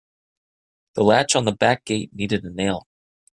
[0.95, 2.87] The latch on the back gate needed a nail.